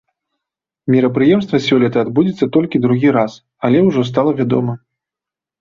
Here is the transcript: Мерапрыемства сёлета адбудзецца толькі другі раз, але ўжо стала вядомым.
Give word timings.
Мерапрыемства 0.93 1.57
сёлета 1.67 1.97
адбудзецца 2.05 2.45
толькі 2.55 2.81
другі 2.87 3.09
раз, 3.19 3.31
але 3.71 3.77
ўжо 3.89 4.01
стала 4.11 4.31
вядомым. 4.41 4.77